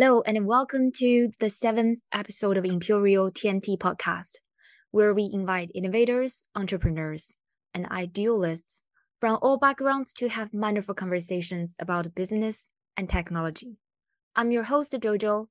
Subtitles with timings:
[0.00, 4.36] Hello, and welcome to the seventh episode of Imperial TNT podcast,
[4.92, 7.34] where we invite innovators, entrepreneurs,
[7.74, 8.84] and idealists
[9.18, 13.78] from all backgrounds to have wonderful conversations about business and technology.
[14.36, 15.48] I'm your host, Jojo.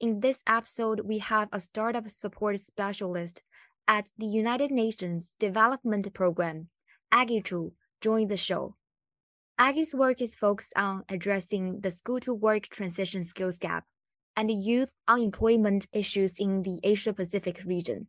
[0.00, 3.42] In this episode, we have a startup support specialist
[3.86, 6.70] at the United Nations Development Program,
[7.12, 8.76] Aggie Chu, join the show.
[9.60, 13.84] Aggie's work is focused on addressing the school to work transition skills gap
[14.34, 18.06] and youth unemployment issues in the Asia Pacific region.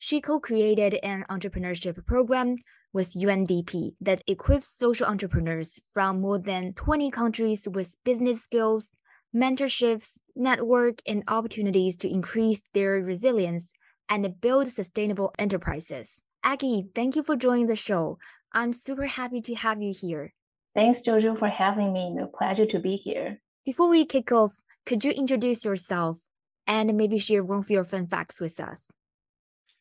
[0.00, 2.56] She co created an entrepreneurship program
[2.92, 8.96] with UNDP that equips social entrepreneurs from more than 20 countries with business skills,
[9.32, 13.72] mentorships, network, and opportunities to increase their resilience
[14.08, 16.24] and build sustainable enterprises.
[16.42, 18.18] Aggie, thank you for joining the show.
[18.52, 20.32] I'm super happy to have you here.
[20.74, 22.16] Thanks, Jojo, for having me.
[22.20, 23.40] A pleasure to be here.
[23.64, 26.20] Before we kick off, could you introduce yourself
[26.66, 28.90] and maybe share one of your fun facts with us?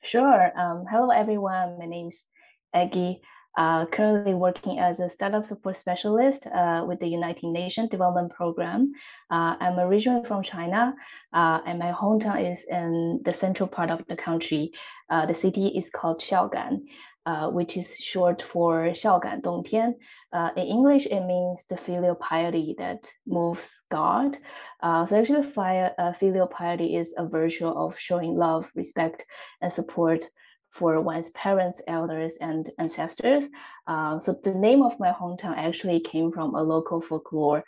[0.03, 0.51] Sure.
[0.59, 1.79] Um, hello, everyone.
[1.79, 2.25] My name is
[2.73, 3.21] Aggie.
[3.55, 8.91] Uh, currently working as a startup support specialist uh, with the United Nations Development Program.
[9.29, 10.95] Uh, I'm originally from China,
[11.33, 14.71] uh, and my hometown is in the central part of the country.
[15.07, 16.79] Uh, the city is called Xiaogan
[17.26, 19.94] uh, which is short for 孝感动天.
[20.30, 24.36] Uh, in English, it means the filial piety that moves God.
[24.80, 29.24] Uh, so actually, fire, uh, filial piety is a virtue of showing love, respect,
[29.60, 30.24] and support
[30.70, 33.44] for one's parents, elders, and ancestors.
[33.86, 37.64] Uh, so the name of my hometown actually came from a local folklore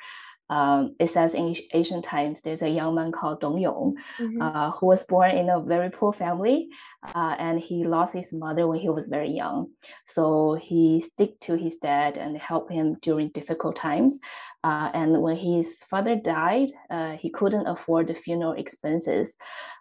[0.49, 4.41] um, it says in ancient times there's a young man called Dong Yong mm-hmm.
[4.41, 6.69] uh, who was born in a very poor family
[7.15, 9.71] uh, and he lost his mother when he was very young.
[10.05, 14.19] So he stick to his dad and help him during difficult times.
[14.63, 19.35] Uh, and when his father died, uh, he couldn't afford the funeral expenses.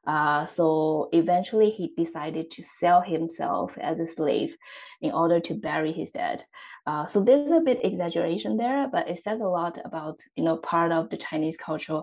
[0.07, 4.55] Uh, so eventually he decided to sell himself as a slave
[5.01, 6.45] in order to bury his dad.
[6.87, 10.57] Uh, so there's a bit exaggeration there, but it says a lot about you know
[10.57, 12.03] part of the Chinese culture.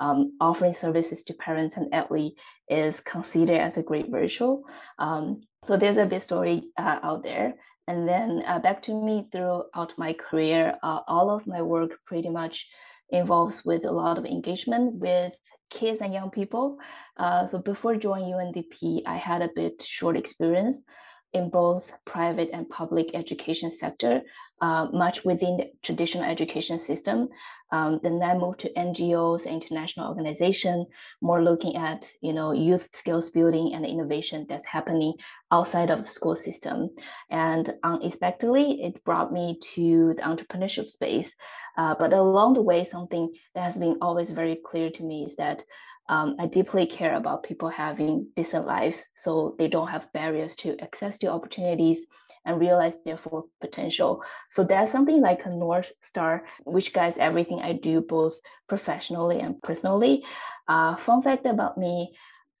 [0.00, 2.34] Um, offering services to parents and elderly
[2.68, 4.62] is considered as a great virtue.
[4.98, 7.54] Um, so there's a big story uh, out there.
[7.86, 12.30] And then uh, back to me throughout my career, uh, all of my work pretty
[12.30, 12.68] much
[13.10, 15.34] involves with a lot of engagement with
[15.70, 16.78] kids and young people.
[17.16, 20.84] Uh, so before joining UNDP, I had a bit short experience
[21.32, 24.20] in both private and public education sector,
[24.60, 27.28] uh, much within the traditional education system.
[27.72, 30.86] Um, then I moved to NGOs, international organization,
[31.22, 35.14] more looking at you know youth skills building and innovation that's happening
[35.50, 36.90] outside of the school system.
[37.30, 41.34] And unexpectedly, it brought me to the entrepreneurship space.
[41.78, 45.36] Uh, but along the way, something that has been always very clear to me is
[45.36, 45.62] that
[46.08, 50.76] um, I deeply care about people having decent lives so they don't have barriers to
[50.80, 52.00] access to opportunities
[52.44, 54.22] and realize their full potential.
[54.50, 58.34] So that's something like a North Star, which guides everything I do, both
[58.68, 60.24] professionally and personally.
[60.66, 62.14] Uh, fun fact about me,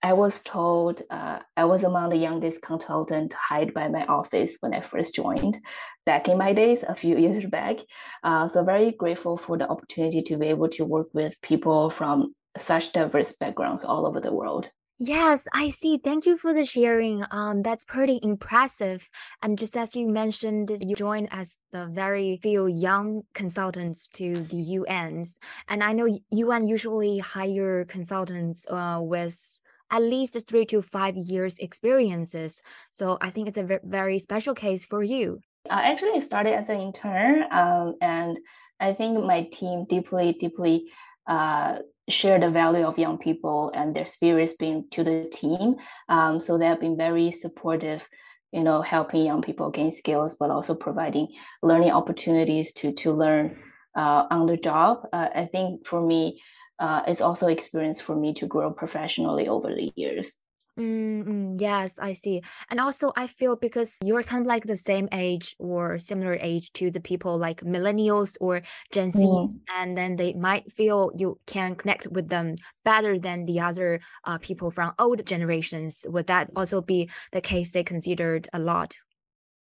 [0.04, 4.74] I was told uh, I was among the youngest consultant hired by my office when
[4.74, 5.58] I first joined
[6.06, 7.76] back in my days, a few years back.
[8.24, 12.34] Uh, so very grateful for the opportunity to be able to work with people from
[12.56, 14.70] such diverse backgrounds all over the world.
[14.98, 15.98] Yes, I see.
[15.98, 17.24] Thank you for the sharing.
[17.32, 19.08] Um, that's pretty impressive.
[19.42, 24.78] And just as you mentioned, you joined as the very few young consultants to the
[24.78, 25.38] UNs.
[25.68, 31.58] And I know UN usually hire consultants uh, with at least three to five years
[31.58, 32.62] experiences.
[32.92, 35.40] So I think it's a very special case for you.
[35.68, 38.38] I actually started as an intern, um, and
[38.80, 40.90] I think my team deeply, deeply
[41.26, 41.78] uh,
[42.08, 45.76] share the value of young people and their spirits being to the team.
[46.08, 48.08] Um, so they have been very supportive,
[48.52, 51.28] you know, helping young people gain skills, but also providing
[51.62, 53.56] learning opportunities to to learn
[53.96, 55.06] uh, on the job.
[55.12, 56.40] Uh, I think for me,
[56.78, 60.38] uh, it's also experience for me to grow professionally over the years.
[60.78, 62.42] Mm, yes, I see.
[62.70, 66.72] And also, I feel because you're kind of like the same age or similar age
[66.74, 69.60] to the people like millennials or Gen Zs, mm.
[69.76, 72.54] and then they might feel you can connect with them
[72.84, 76.06] better than the other uh, people from old generations.
[76.08, 78.94] Would that also be the case they considered a lot?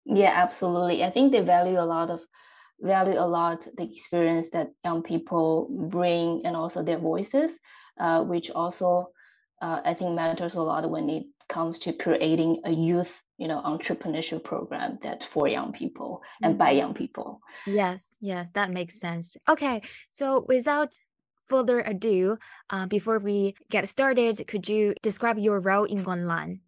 [0.06, 1.04] Yeah, absolutely.
[1.04, 2.21] I think they value a lot of
[2.80, 7.59] value a lot the experience that young people bring and also their voices,
[8.00, 9.09] uh, which also
[9.62, 13.62] uh, I think matters a lot when it comes to creating a youth you know
[13.66, 16.78] entrepreneurship program that's for young people and by mm-hmm.
[16.78, 19.81] young people yes yes that makes sense okay
[20.13, 20.94] so without
[21.52, 22.38] further ado,
[22.69, 26.64] uh, before we get started, could you describe your role in Guanlan?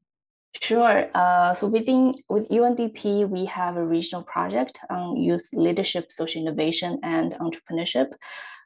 [0.62, 1.10] Sure.
[1.14, 7.00] Uh, so within with UNDP, we have a regional project on youth leadership, social innovation,
[7.04, 8.12] and entrepreneurship.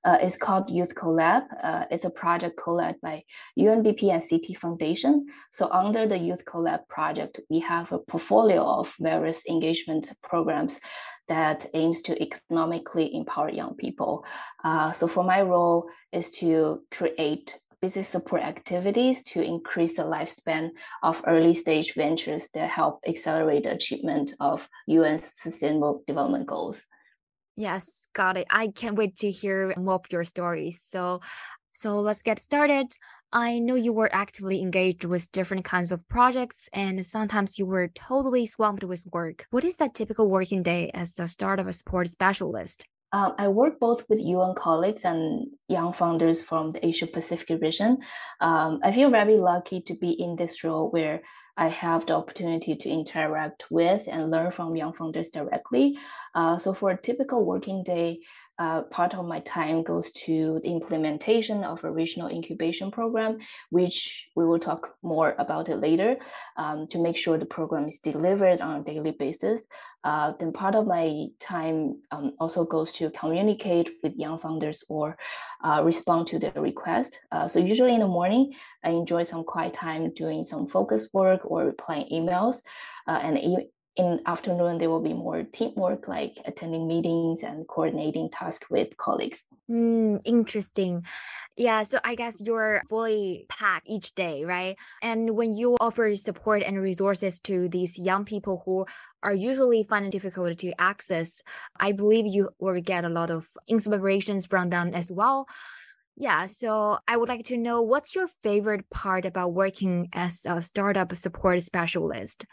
[0.04, 1.44] Uh, it's called Youth Collab.
[1.64, 3.24] Uh, it's a project co-led by
[3.58, 5.26] UNDP and Citi Foundation.
[5.52, 10.80] So under the Youth Collab project, we have a portfolio of various engagement programs
[11.28, 14.26] that aims to economically empower young people.
[14.64, 20.72] Uh, so for my role is to create business support activities to increase the lifespan
[21.04, 26.84] of early stage ventures that help accelerate the achievement of UN's sustainable development goals.
[27.56, 28.48] Yes, got it.
[28.50, 30.82] I can't wait to hear more of your stories.
[30.84, 31.22] So
[31.72, 32.88] so let's get started.
[33.32, 37.90] I know you were actively engaged with different kinds of projects and sometimes you were
[37.90, 39.46] totally swamped with work.
[39.52, 42.84] What is that typical working day as the start of a support specialist?
[43.14, 48.00] Um, I work both with UN colleagues and young founders from the Asia Pacific region.
[48.42, 51.22] Um, I feel very lucky to be in this role where
[51.56, 55.98] I have the opportunity to interact with and learn from young founders directly.
[56.36, 58.20] Uh, so for a typical working day,
[58.60, 63.38] uh, part of my time goes to the implementation of a regional incubation program,
[63.70, 66.18] which we will talk more about it later,
[66.58, 69.62] um, to make sure the program is delivered on a daily basis.
[70.04, 75.18] Uh, then part of my time um, also goes to communicate with young founders or
[75.64, 77.20] uh, respond to their request.
[77.32, 81.42] Uh, so usually in the morning, I enjoy some quiet time doing some focus work
[81.44, 82.62] or replying emails.
[83.08, 83.38] Uh, and
[83.98, 89.46] in afternoon there will be more teamwork like attending meetings and coordinating tasks with colleagues.
[89.70, 91.04] Mm, interesting.
[91.58, 94.78] Yeah so i guess you're fully packed each day right?
[95.02, 98.86] And when you offer support and resources to these young people who
[99.24, 101.42] are usually finding difficult to access
[101.80, 105.48] i believe you will get a lot of inspirations from them as well.
[106.20, 110.62] Yeah, so I would like to know what's your favorite part about working as a
[110.64, 112.46] startup support specialist?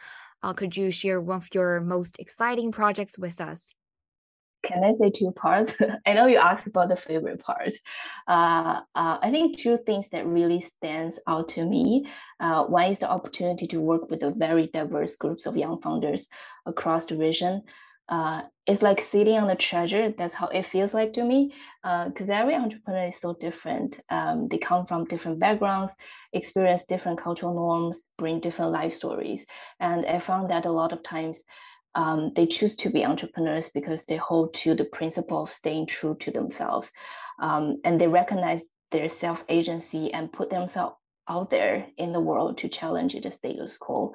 [0.44, 3.72] Uh, could you share one of your most exciting projects with us?
[4.62, 5.74] Can I say two parts?
[6.06, 7.72] I know you asked about the favorite part.
[8.28, 12.06] Uh, uh, I think two things that really stands out to me.
[12.40, 16.28] Uh, one is the opportunity to work with a very diverse groups of young founders
[16.66, 17.62] across the region
[18.08, 20.10] uh, it's like sitting on the treasure.
[20.10, 21.52] That's how it feels like to me.
[21.82, 24.00] Because uh, every entrepreneur is so different.
[24.10, 25.92] Um, they come from different backgrounds,
[26.32, 29.46] experience different cultural norms, bring different life stories.
[29.80, 31.42] And I found that a lot of times
[31.94, 36.16] um, they choose to be entrepreneurs because they hold to the principle of staying true
[36.20, 36.92] to themselves.
[37.40, 40.96] Um, and they recognize their self agency and put themselves
[41.28, 44.14] out there in the world to challenge the status quo.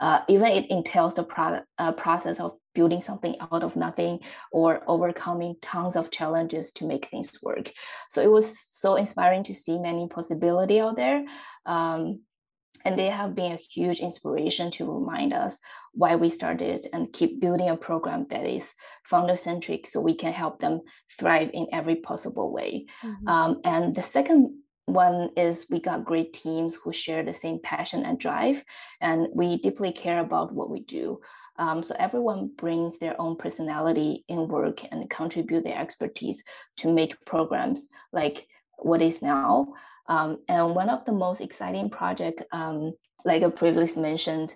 [0.00, 4.20] Uh, even it entails the pro- uh, process of building something out of nothing
[4.52, 7.72] or overcoming tons of challenges to make things work.
[8.10, 11.24] So it was so inspiring to see many possibility out there.
[11.64, 12.20] Um,
[12.84, 15.58] and they have been a huge inspiration to remind us
[15.92, 18.74] why we started and keep building a program that is
[19.04, 20.82] founder centric so we can help them
[21.18, 22.86] thrive in every possible way.
[23.02, 23.28] Mm-hmm.
[23.28, 28.04] Um, and the second one is we got great teams who share the same passion
[28.04, 28.64] and drive,
[29.00, 31.20] and we deeply care about what we do.
[31.58, 36.44] Um, so everyone brings their own personality in work and contribute their expertise
[36.78, 38.46] to make programs like
[38.78, 39.74] what is now.
[40.08, 42.92] Um, and one of the most exciting project, um,
[43.24, 44.54] like I previously mentioned,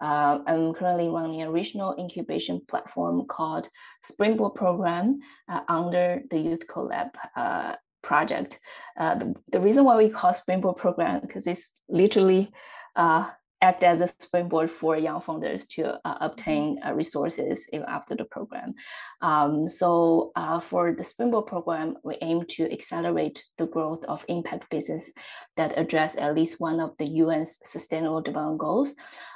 [0.00, 3.68] uh, I'm currently running a regional incubation platform called
[4.04, 8.58] Springboard Program uh, under the Youth Collab uh, project.
[8.98, 12.52] Uh, the, the, reason why we call Springboard Program because it's literally
[12.96, 18.24] uh, act as a springboard for young founders to uh, obtain uh, resources after the
[18.24, 18.74] program.
[19.20, 24.70] Um, so uh, for the Springboard program, we aim to accelerate the growth of impact
[24.70, 25.10] business
[25.56, 28.94] that address at least one of the UN's Sustainable Development Goals.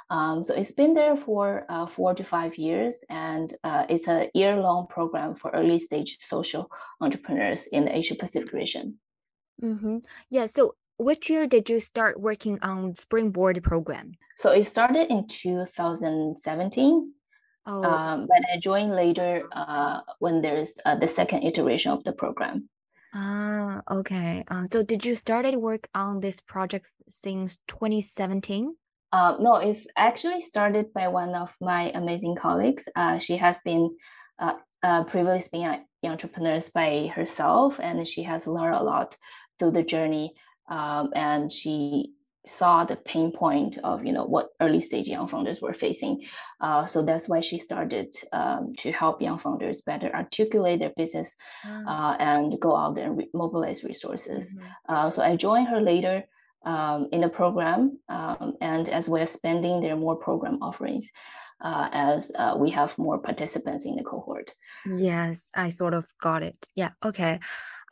[0.09, 4.29] Um, so it's been there for uh, four to five years, and uh, it's a
[4.33, 6.69] year-long program for early stage social
[7.01, 8.99] entrepreneurs in the Asia Pacific region.
[9.61, 9.97] Mm-hmm.
[10.29, 10.45] Yeah.
[10.45, 14.13] So which year did you start working on Springboard program?
[14.37, 17.13] So it started in 2017.
[17.65, 17.83] Oh.
[17.83, 22.69] Um, but I joined later uh, when there's uh, the second iteration of the program.
[23.13, 24.43] Ah, okay.
[24.47, 28.75] Uh, so did you started work on this project since 2017?
[29.11, 32.89] Uh, no, it's actually started by one of my amazing colleagues.
[32.95, 33.95] Uh, she has been
[34.39, 39.15] uh, uh, previously been an entrepreneur by herself, and she has learned a lot
[39.59, 40.33] through the journey
[40.73, 42.13] um, and she
[42.45, 46.15] saw the pain point of you know what early stage young founders were facing.
[46.59, 51.35] Uh, so that's why she started um, to help young founders better articulate their business
[51.65, 51.85] mm.
[51.87, 54.53] uh, and go out there and re- mobilize resources.
[54.53, 54.93] Mm-hmm.
[54.93, 56.15] uh, so i joined her later
[56.65, 61.09] um, in the program um, and as we're expanding there are more program offerings
[61.61, 64.47] uh, as uh, we have more participants in the cohort.
[64.85, 66.59] Yes i sort of got it.
[66.75, 67.39] Yeah okay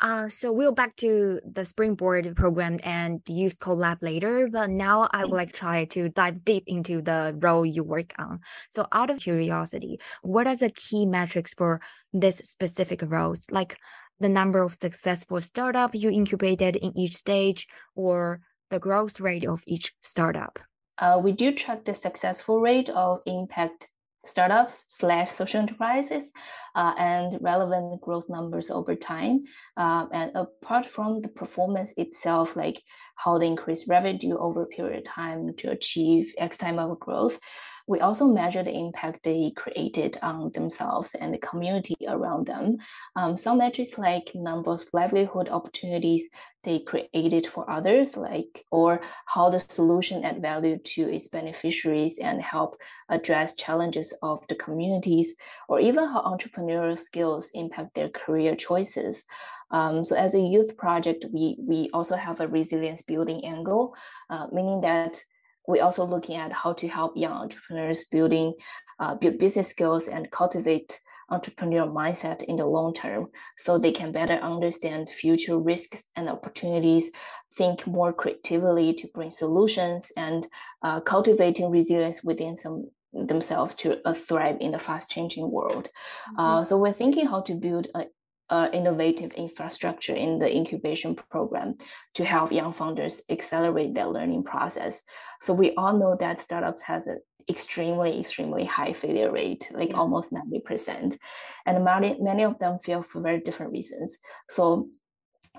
[0.01, 5.25] uh, so we'll back to the Springboard program and Youth Collab later, but now I
[5.25, 8.39] would like try to dive deep into the role you work on.
[8.69, 11.81] So out of curiosity, what are the key metrics for
[12.11, 13.45] this specific roles?
[13.51, 13.77] Like
[14.19, 18.41] the number of successful startup you incubated in each stage or
[18.71, 20.57] the growth rate of each startup?
[20.97, 23.87] Uh, we do track the successful rate of impact
[24.25, 26.31] startups slash social enterprises
[26.75, 29.43] uh, and relevant growth numbers over time.
[29.77, 32.81] Um, and apart from the performance itself, like
[33.15, 37.39] how they increase revenue over a period of time to achieve X time of growth,
[37.87, 42.77] we also measure the impact they created on themselves and the community around them.
[43.15, 46.29] Um, some metrics like number of livelihood opportunities
[46.63, 52.41] they created for others, like or how the solution add value to its beneficiaries and
[52.41, 52.77] help
[53.09, 55.35] address challenges of the communities,
[55.67, 59.23] or even how entrepreneurial skills impact their career choices.
[59.71, 63.95] Um, so as a youth project, we we also have a resilience building angle,
[64.29, 65.23] uh, meaning that
[65.67, 68.53] we're also looking at how to help young entrepreneurs building
[68.99, 70.99] uh, build business skills and cultivate
[71.31, 73.27] entrepreneurial mindset in the long term
[73.57, 77.11] so they can better understand future risks and opportunities
[77.55, 80.47] think more creatively to bring solutions and
[80.83, 85.89] uh, cultivating resilience within some themselves to uh, thrive in the fast changing world
[86.29, 86.39] mm-hmm.
[86.39, 88.05] uh, so we're thinking how to build a
[88.51, 91.75] uh, innovative infrastructure in the incubation program
[92.13, 95.01] to help young founders accelerate their learning process.
[95.39, 100.33] So we all know that startups has an extremely, extremely high failure rate, like almost
[100.33, 101.17] 90%.
[101.65, 104.17] And many, many of them fail for very different reasons.
[104.49, 104.89] So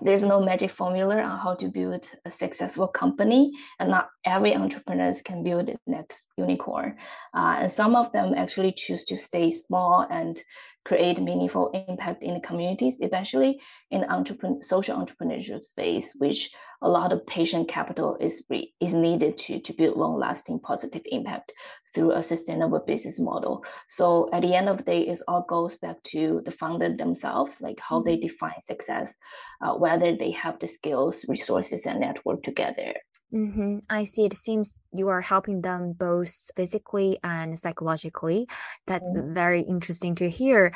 [0.00, 5.14] there's no magic formula on how to build a successful company and not every entrepreneur
[5.24, 6.96] can build the next unicorn
[7.34, 10.42] uh, and some of them actually choose to stay small and
[10.84, 13.60] create meaningful impact in the communities, especially
[13.90, 16.50] in the entrepreneur, social entrepreneurship space, which
[16.82, 21.52] a lot of patient capital is re, is needed to, to build long-lasting positive impact
[21.94, 23.64] through a sustainable business model.
[23.88, 27.54] So at the end of the day, it all goes back to the founder themselves,
[27.60, 28.08] like how mm-hmm.
[28.08, 29.14] they define success,
[29.60, 32.94] uh, whether they have the skills, resources, and network together.
[33.34, 33.78] Mm-hmm.
[33.88, 34.26] I see.
[34.26, 38.46] It seems you are helping them both physically and psychologically.
[38.86, 39.32] That's mm-hmm.
[39.32, 40.72] very interesting to hear.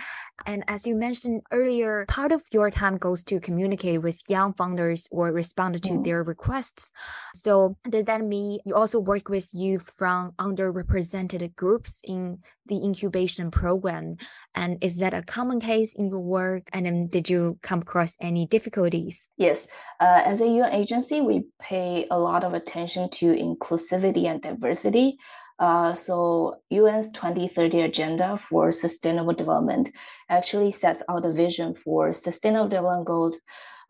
[0.47, 5.07] And as you mentioned earlier, part of your time goes to communicate with young founders
[5.11, 6.03] or respond to mm-hmm.
[6.03, 6.91] their requests.
[7.35, 13.51] So, does that mean you also work with youth from underrepresented groups in the incubation
[13.51, 14.17] program?
[14.55, 16.63] And is that a common case in your work?
[16.73, 19.29] And then, did you come across any difficulties?
[19.37, 19.67] Yes.
[20.01, 25.19] Uh, as a UN agency, we pay a lot of attention to inclusivity and diversity.
[25.59, 29.89] Uh, so UN's 2030 agenda for sustainable development
[30.29, 33.39] actually sets out a vision for sustainable development goals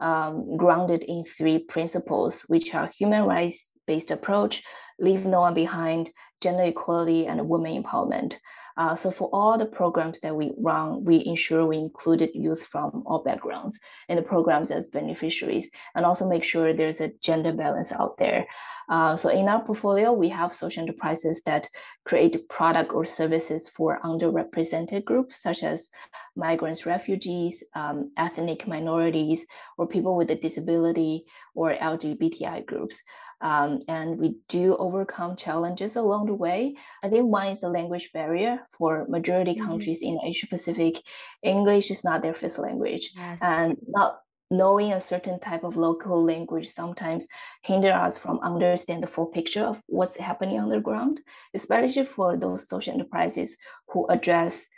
[0.01, 4.63] um, grounded in three principles, which are human rights based approach,
[4.99, 6.11] leave no one behind,
[6.41, 8.35] gender equality, and women empowerment.
[8.77, 13.03] Uh, so for all the programs that we run, we ensure we included youth from
[13.07, 13.79] all backgrounds
[14.09, 18.47] in the programs as beneficiaries, and also make sure there's a gender balance out there.
[18.89, 21.67] Uh, so in our portfolio, we have social enterprises that
[22.05, 25.89] create product or services for underrepresented groups, such as
[26.37, 29.47] migrants, refugees, um, ethnic minorities,
[29.79, 31.25] or people with a disability,
[31.55, 33.03] or LGBTI groups.
[33.41, 36.77] Um, and we do overcome challenges along the way.
[37.03, 39.67] I think one is the language barrier for majority mm-hmm.
[39.67, 41.03] countries in Asia Pacific.
[41.43, 43.43] English is not their first language, yes.
[43.43, 47.27] and not knowing a certain type of local language sometimes
[47.63, 51.21] hinder us from understand the full picture of what's happening on the ground,
[51.55, 53.57] especially for those social enterprises
[53.89, 54.69] who address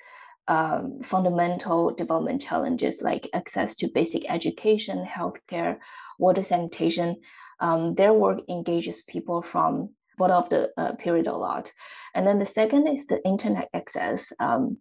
[0.49, 5.77] um, fundamental development challenges like access to basic education, healthcare,
[6.19, 7.17] water sanitation
[7.61, 11.73] um, their work engages people from bottom of the uh, period a lot.
[12.15, 14.79] And then the second is the internet access um,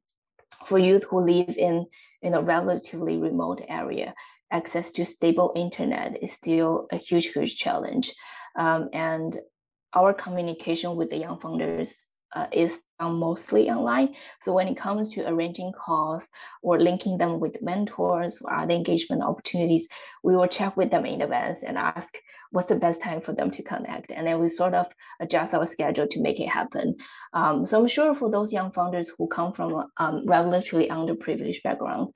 [0.65, 1.85] for youth who live in
[2.21, 4.13] in a relatively remote area.
[4.51, 8.13] Access to stable internet is still a huge, huge challenge.
[8.57, 9.37] Um, and
[9.93, 14.15] our communication with the young founders uh, is mostly online.
[14.41, 16.27] So when it comes to arranging calls
[16.63, 19.87] or linking them with mentors or other engagement opportunities,
[20.23, 22.17] we will check with them in advance and ask
[22.51, 24.11] what's the best time for them to connect.
[24.11, 24.87] And then we sort of
[25.19, 26.95] adjust our schedule to make it happen.
[27.33, 32.13] Um, so I'm sure for those young founders who come from um, relatively underprivileged background,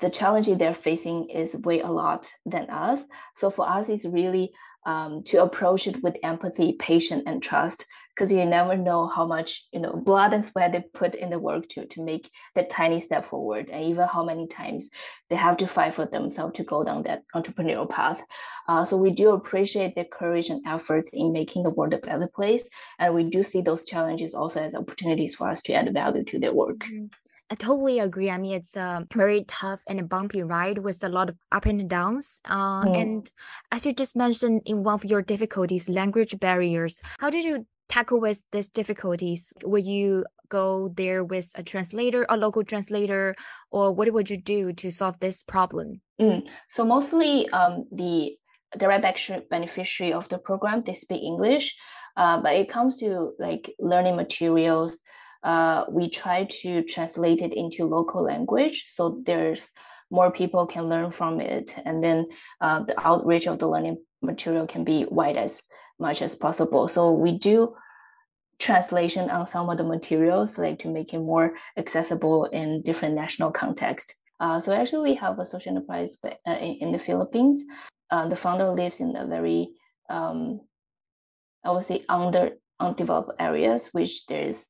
[0.00, 3.00] the challenge they're facing is way a lot than us.
[3.36, 4.52] So for us, it's really
[4.86, 7.84] um, to approach it with empathy, patience, and trust,
[8.20, 11.38] because you never know how much you know blood and sweat they put in the
[11.38, 14.90] work to to make that tiny step forward, and even how many times
[15.30, 18.22] they have to fight for themselves to go down that entrepreneurial path.
[18.68, 22.28] Uh, so we do appreciate their courage and efforts in making the world a better
[22.28, 22.64] place,
[22.98, 26.38] and we do see those challenges also as opportunities for us to add value to
[26.38, 26.76] their work.
[26.80, 27.06] Mm-hmm.
[27.52, 28.30] I totally agree.
[28.30, 31.66] I mean, it's a very tough and a bumpy ride with a lot of up
[31.66, 32.38] and downs.
[32.44, 32.96] Uh, mm.
[32.96, 33.32] And
[33.72, 37.00] as you just mentioned, in one of your difficulties, language barriers.
[37.18, 39.52] How did you tackle with these difficulties?
[39.64, 43.34] Would you go there with a translator, a local translator,
[43.70, 46.00] or what would you do to solve this problem?
[46.20, 46.48] Mm.
[46.68, 48.36] So mostly, um, the
[48.78, 49.04] direct
[49.50, 51.76] beneficiary of the program they speak English,
[52.16, 55.00] uh, but it comes to like learning materials
[55.42, 59.70] uh, we try to translate it into local language so there's
[60.10, 62.26] more people can learn from it and then
[62.60, 65.66] uh, the outreach of the learning material can be wide as
[65.98, 66.88] much as possible.
[66.88, 67.74] So we do
[68.58, 73.50] translation on some of the materials like to make it more accessible in different national
[73.50, 74.14] context.
[74.38, 77.64] Uh, so actually we have a social enterprise uh, in, the philippines.
[78.10, 79.70] Uh, the founder lives in a very
[80.08, 80.60] um,
[81.64, 82.50] i would say under
[82.80, 84.68] undeveloped areas which there's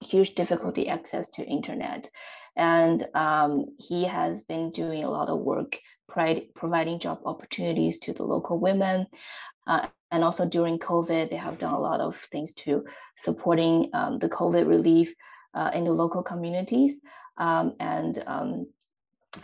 [0.00, 2.08] huge difficulty access to internet
[2.58, 5.78] and um, he has been doing a lot of work
[6.54, 9.06] providing job opportunities to the local women.
[9.66, 12.84] Uh, and also during covid they have done a lot of things to
[13.16, 15.14] supporting um, the covid relief
[15.54, 17.00] uh, in the local communities.
[17.36, 18.66] Um, and um,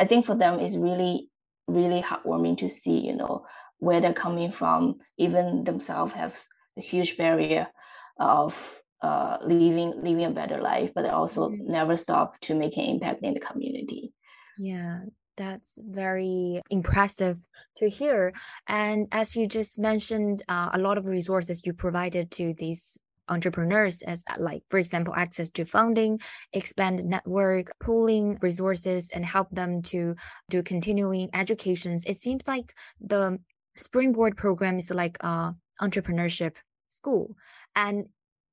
[0.01, 1.29] i think for them it's really
[1.69, 3.47] really heartwarming to see you know
[3.79, 4.97] where they're coming from.
[5.19, 6.41] Even themselves have
[6.77, 7.69] a huge barrier
[8.19, 11.71] of uh, living living a better life, but also mm-hmm.
[11.71, 14.15] never stop to make an impact in the community.
[14.57, 15.01] Yeah,
[15.37, 17.37] that's very impressive
[17.79, 18.33] to hear.
[18.67, 24.03] And as you just mentioned, uh, a lot of resources you provided to these entrepreneurs
[24.03, 26.21] as like for example access to funding
[26.53, 30.15] expand network pooling resources and help them to
[30.51, 33.39] do continuing educations it seems like the
[33.77, 36.57] springboard program is like a entrepreneurship
[36.91, 37.35] school
[37.75, 38.05] and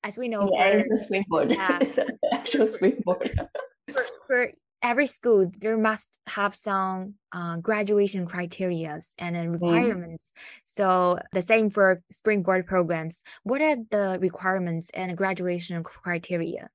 [0.03, 1.51] as we know, yeah, for, springboard.
[1.51, 1.79] Yeah,
[2.33, 3.31] actual springboard.
[3.91, 4.51] for, for,
[4.83, 9.51] every school, there must have some uh, graduation criteria and mm.
[9.53, 10.31] requirements.
[10.35, 10.41] Mm.
[10.65, 13.23] So the same for springboard programs.
[13.43, 16.69] What are the requirements and graduation criteria?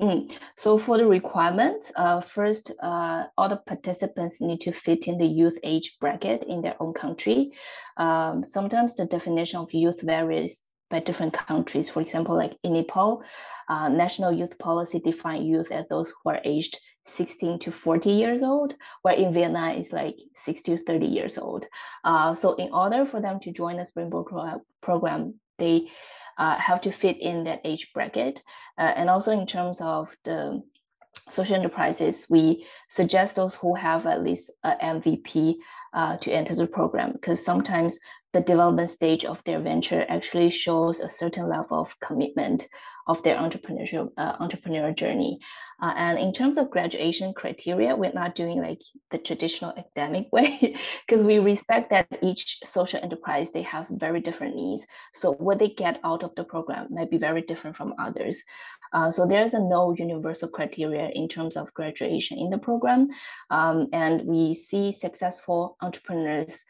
[0.00, 0.32] Mm.
[0.54, 5.26] So for the requirements, uh, first, uh, all the participants need to fit in the
[5.26, 7.52] youth age bracket in their own country.
[7.96, 11.88] Um, sometimes the definition of youth varies by different countries.
[11.88, 13.22] For example, like in Nepal,
[13.68, 18.42] uh, national youth policy define youth as those who are aged 16 to 40 years
[18.42, 21.66] old, where in Vietnam it's like 60 to 30 years old.
[22.04, 24.26] Uh, so in order for them to join the Springboard
[24.80, 25.88] program, they
[26.38, 28.42] uh, have to fit in that age bracket.
[28.78, 30.62] Uh, and also in terms of the
[31.28, 35.56] social enterprises, we suggest those who have at least an MVP
[35.92, 37.98] uh, to enter the program because sometimes
[38.32, 42.66] the development stage of their venture actually shows a certain level of commitment
[43.06, 45.38] of their entrepreneurial uh, entrepreneurial journey.
[45.80, 50.76] Uh, and in terms of graduation criteria, we're not doing like the traditional academic way
[51.06, 54.86] because we respect that each social enterprise they have very different needs.
[55.14, 58.42] So what they get out of the program might be very different from others.
[58.92, 63.08] Uh, so there's a no universal criteria in terms of graduation in the program,
[63.50, 66.64] um, and we see successful entrepreneurs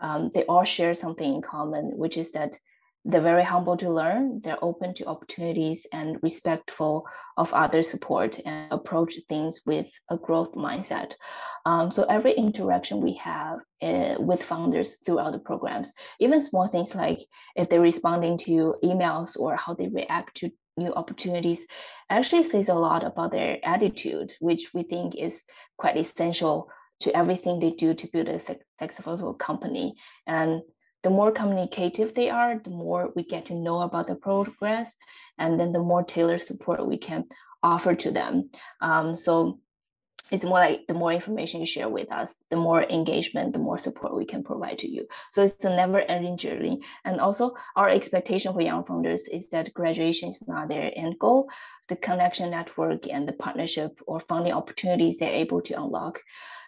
[0.00, 2.56] um, they all share something in common, which is that
[3.04, 7.06] they're very humble to learn, they're open to opportunities and respectful
[7.36, 11.14] of other support and approach things with a growth mindset.
[11.64, 16.94] Um, so every interaction we have uh, with founders throughout the programs, even small things
[16.94, 17.20] like
[17.56, 21.64] if they're responding to emails or how they react to new opportunities,
[22.10, 25.42] actually says a lot about their attitude, which we think is
[25.78, 26.68] quite essential
[27.00, 29.94] to everything they do to build a successful company.
[30.26, 30.62] And
[31.02, 34.94] the more communicative they are, the more we get to know about the progress,
[35.38, 37.24] and then the more tailored support we can
[37.62, 38.50] offer to them.
[38.80, 39.60] Um, so
[40.30, 43.78] it's more like the more information you share with us, the more engagement, the more
[43.78, 45.06] support we can provide to you.
[45.32, 46.80] So it's a never ending journey.
[47.04, 51.50] And also, our expectation for young founders is that graduation is not their end goal.
[51.88, 56.22] The connection network and the partnership or funding opportunities they're able to unlock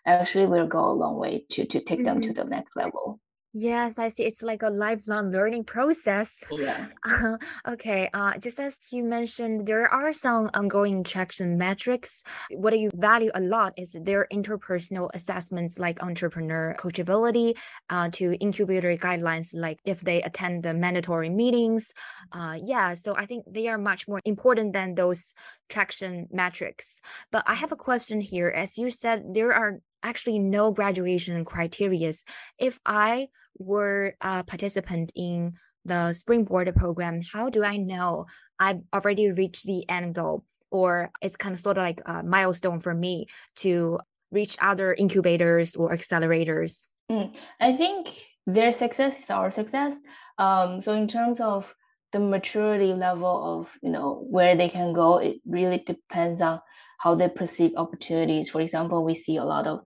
[0.06, 2.04] actually will go a long way to, to take mm-hmm.
[2.04, 2.38] them to mm-hmm.
[2.38, 3.20] the next level.
[3.52, 4.24] Yes, I see.
[4.24, 6.44] It's like a lifelong learning process.
[6.50, 6.86] Yeah.
[7.02, 7.36] Uh,
[7.66, 8.08] okay.
[8.14, 12.22] Uh, just as you mentioned, there are some ongoing traction metrics.
[12.52, 17.56] What you value a lot is their interpersonal assessments like entrepreneur coachability,
[17.88, 21.92] uh, to incubator guidelines, like if they attend the mandatory meetings.
[22.32, 22.94] Uh, yeah.
[22.94, 25.34] So I think they are much more important than those
[25.68, 27.00] traction metrics.
[27.32, 28.48] But I have a question here.
[28.48, 32.12] As you said, there are actually no graduation criteria.
[32.58, 38.26] If I were a participant in the Springboard program, how do I know
[38.58, 40.44] I've already reached the end goal?
[40.70, 43.98] Or it's kind of sort of like a milestone for me to
[44.30, 46.86] reach other incubators or accelerators?
[47.10, 48.08] Mm, I think
[48.46, 49.96] their success is our success.
[50.38, 51.74] Um, so in terms of
[52.12, 56.60] the maturity level of you know where they can go, it really depends on
[57.00, 58.48] how they perceive opportunities.
[58.48, 59.80] For example, we see a lot of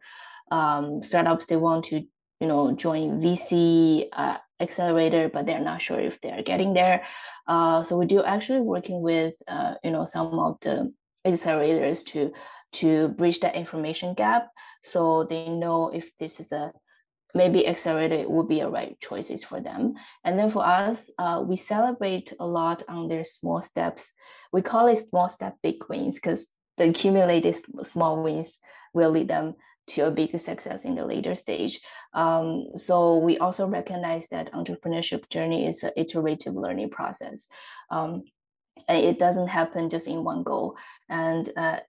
[0.51, 2.03] um, startups they want to
[2.41, 7.05] you know join VC uh, accelerator, but they're not sure if they're getting there.
[7.47, 10.93] Uh, so we do actually working with uh, you know some of the
[11.27, 12.33] accelerators to
[12.73, 14.49] to bridge that information gap,
[14.83, 16.73] so they know if this is a
[17.35, 19.95] maybe accelerator would be a right choices for them.
[20.23, 24.13] And then for us, uh, we celebrate a lot on their small steps.
[24.53, 28.59] We call it small step big wins because the accumulated small wins
[28.93, 29.55] will lead them
[29.87, 31.81] to a big success in the later stage.
[32.15, 37.49] Um, so we also recognize that entrepreneurship journey is an iterative learning process.
[37.91, 38.25] Um,
[38.89, 40.77] it doesn't happen just in one go.
[41.09, 41.81] And uh,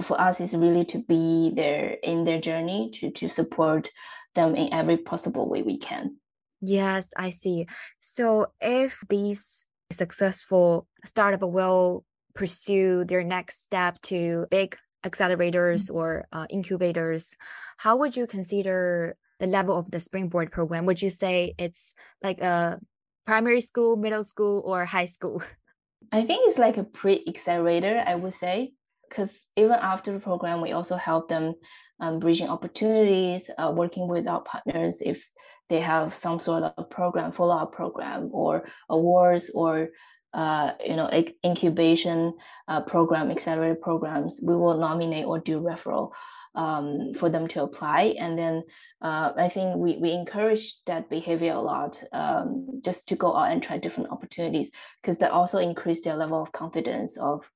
[0.00, 3.88] for us, it's really to be there in their journey to to support
[4.34, 6.16] them in every possible way we can.
[6.60, 7.66] Yes, I see.
[7.98, 12.04] So if these successful startup will
[12.38, 15.96] pursue their next step to big accelerators mm-hmm.
[15.96, 17.36] or uh, incubators,
[17.78, 20.86] how would you consider the level of the Springboard program?
[20.86, 22.78] Would you say it's like a
[23.26, 25.42] primary school, middle school, or high school?
[26.12, 28.72] I think it's like a pre-accelerator, I would say,
[29.08, 31.54] because even after the program, we also help them
[32.00, 35.28] um, bridging opportunities, uh, working with our partners if
[35.68, 39.88] they have some sort of program, follow-up program, or awards, or
[40.34, 41.10] uh, you know,
[41.44, 42.34] incubation
[42.68, 46.12] uh, program, accelerator programs, we will nominate or do referral
[46.54, 48.14] um, for them to apply.
[48.18, 48.62] And then
[49.00, 53.50] uh, I think we, we encourage that behavior a lot, um, just to go out
[53.52, 57.48] and try different opportunities, because that also increase their level of confidence of,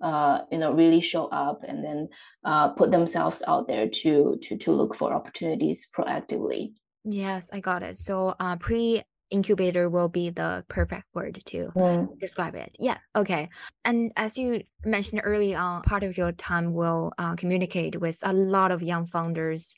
[0.00, 2.08] uh, you know, really show up and then
[2.44, 6.72] uh, put themselves out there to to to look for opportunities proactively.
[7.04, 7.96] Yes, I got it.
[7.96, 12.18] So uh, pre incubator will be the perfect word to mm.
[12.20, 12.76] describe it.
[12.78, 12.98] Yeah.
[13.14, 13.48] Okay.
[13.84, 18.32] And as you mentioned early on, part of your time will uh, communicate with a
[18.32, 19.74] lot of young founders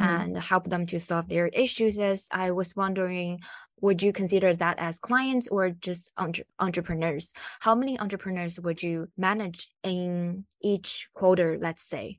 [0.00, 0.06] mm.
[0.06, 1.98] and help them to solve their issues.
[1.98, 3.40] As I was wondering,
[3.80, 7.34] would you consider that as clients or just entre- entrepreneurs?
[7.60, 12.18] How many entrepreneurs would you manage in each quarter, let's say?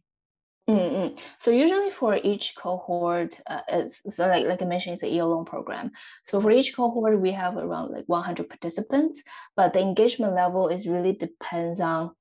[0.70, 1.18] Mm-hmm.
[1.40, 5.44] So usually for each cohort, uh, so like like I mentioned, it's a year long
[5.44, 5.92] program.
[6.24, 9.22] So for each cohort, we have around like 100 participants,
[9.58, 12.12] but the engagement level is really depends on,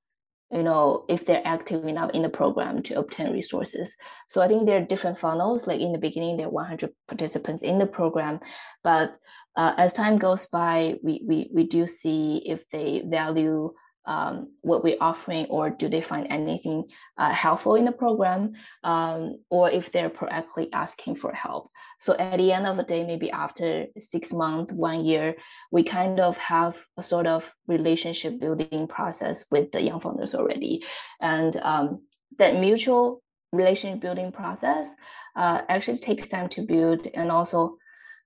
[0.50, 3.96] you know, if they're active enough in the program to obtain resources.
[4.28, 5.68] So I think there are different funnels.
[5.68, 8.40] Like in the beginning, there are 100 participants in the program,
[8.82, 9.16] but
[9.54, 13.72] uh, as time goes by, we we we do see if they value
[14.04, 16.84] um, what we're offering or do they find anything
[17.18, 18.52] uh, helpful in the program
[18.84, 21.70] um, or if they're proactively asking for help.
[21.98, 25.36] So at the end of the day maybe after six months one year
[25.70, 30.84] we kind of have a sort of relationship building process with the young founders already.
[31.20, 32.02] And um,
[32.38, 34.94] that mutual relationship building process
[35.36, 37.76] uh, actually takes time to build and also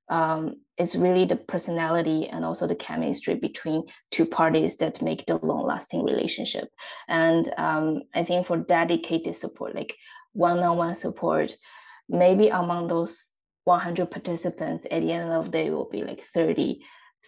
[0.08, 5.38] um, it's really the personality and also the chemistry between two parties that make the
[5.42, 6.68] long-lasting relationship.
[7.08, 9.94] And um, I think for dedicated support, like
[10.32, 11.54] one-on-one support,
[12.08, 13.30] maybe among those
[13.64, 16.80] 100 participants, at the end of the day, will be like 30,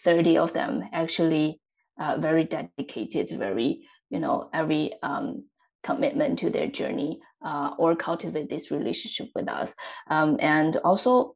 [0.05, 1.61] 30 of them actually
[1.99, 5.45] uh, very dedicated, very you know every um,
[5.83, 9.75] commitment to their journey uh, or cultivate this relationship with us.
[10.09, 11.35] Um, and also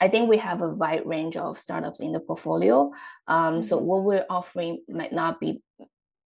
[0.00, 2.92] I think we have a wide range of startups in the portfolio.
[3.26, 3.62] Um, mm-hmm.
[3.62, 5.62] So what we're offering might not be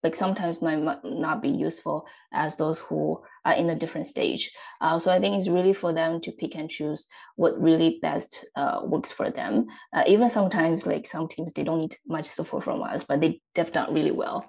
[0.04, 4.52] like sometimes might not be useful as those who are in a different stage.
[4.82, 8.44] Uh, so I think it's really for them to pick and choose what really best
[8.54, 9.66] uh, works for them.
[9.94, 13.40] Uh, even sometimes, like some teams, they don't need much support from us, but they
[13.54, 14.44] they've done really well.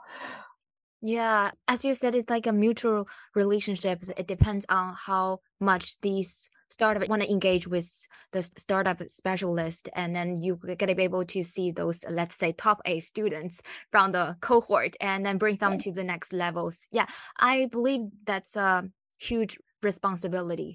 [1.01, 4.03] Yeah, as you said, it's like a mutual relationship.
[4.17, 7.87] It depends on how much these startup want to engage with
[8.33, 12.51] the startup specialist, and then you get to be able to see those, let's say,
[12.51, 13.61] top A students
[13.93, 16.75] from the cohort, and then bring them to the next levels.
[16.91, 17.07] Yeah,
[17.39, 18.71] I believe that's a
[19.29, 20.71] huge responsibility.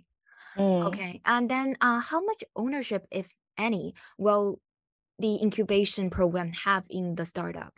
[0.56, 0.86] Mm.
[0.88, 4.46] Okay, and then uh, how much ownership, if any, will
[5.18, 7.74] the incubation program have in the startup?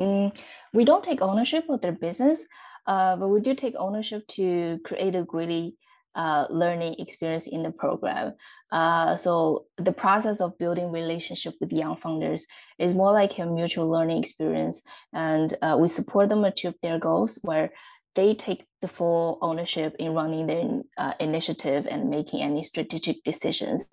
[0.00, 0.30] Mm,
[0.72, 2.38] we don't take ownership of their business,
[2.86, 5.74] uh, but we do take ownership to create a really
[6.14, 8.34] uh, learning experience in the program.
[8.70, 12.46] Uh, so the process of building relationship with young founders
[12.78, 17.38] is more like a mutual learning experience, and uh, we support them achieve their goals
[17.42, 17.70] where
[18.14, 23.86] they take the full ownership in running their uh, initiative and making any strategic decisions.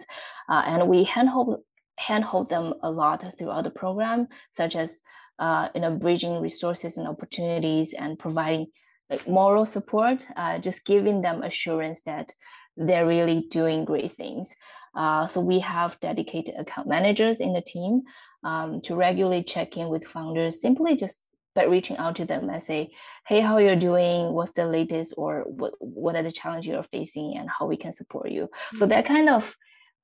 [0.49, 1.63] Uh, and we handhold
[1.97, 5.01] handhold them a lot throughout the program, such as
[5.39, 8.67] uh, you know, bridging resources and opportunities and providing
[9.09, 12.31] like moral support, uh, just giving them assurance that
[12.77, 14.53] they're really doing great things.
[14.95, 18.01] Uh, so we have dedicated account managers in the team
[18.43, 21.23] um, to regularly check in with founders, simply just
[21.55, 22.91] by reaching out to them and say,
[23.27, 24.33] "Hey, how you're doing?
[24.33, 25.13] What's the latest?
[25.17, 28.77] Or what what are the challenges you're facing, and how we can support you?" Mm-hmm.
[28.77, 29.55] So that kind of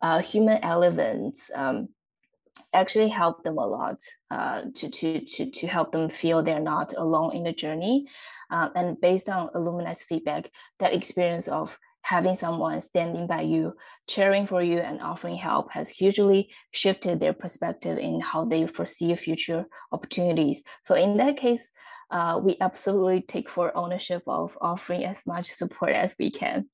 [0.01, 1.89] uh, human elements um,
[2.73, 3.97] actually help them a lot
[4.31, 8.07] uh, to, to, to, to help them feel they're not alone in the journey.
[8.49, 13.73] Um, and based on alumni's feedback, that experience of having someone standing by you,
[14.07, 19.15] cheering for you, and offering help has hugely shifted their perspective in how they foresee
[19.15, 20.61] future opportunities.
[20.83, 21.71] So in that case,
[22.11, 26.69] uh, we absolutely take for ownership of offering as much support as we can.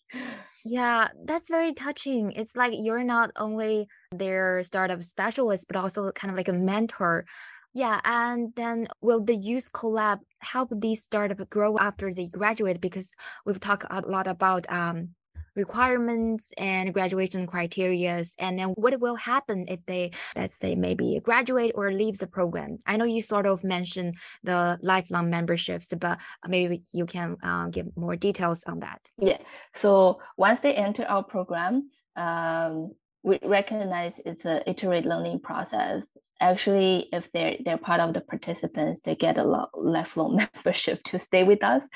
[0.63, 2.32] Yeah, that's very touching.
[2.34, 7.26] It's like you're not only their startup specialist, but also kind of like a mentor.
[7.74, 12.82] Yeah, and then will the youth collab help these startup grow after they graduate?
[12.82, 15.15] Because we've talked a lot about um
[15.55, 21.73] requirements and graduation criterias and then what will happen if they let's say maybe graduate
[21.75, 22.77] or leave the program?
[22.85, 27.87] I know you sort of mentioned the lifelong memberships but maybe you can uh, give
[27.95, 29.11] more details on that.
[29.17, 29.37] Yeah.
[29.73, 32.91] So once they enter our program um,
[33.23, 39.01] we recognize it's a iterate learning process actually if they're they're part of the participants
[39.01, 41.88] they get a lifelong membership to stay with us